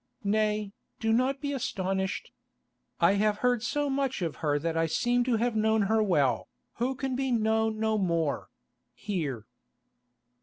[0.23, 2.31] Nay, do not be astonished.
[2.99, 6.47] I have heard so much of her that I seem to have known her well,
[6.77, 9.45] who can be known no more—here."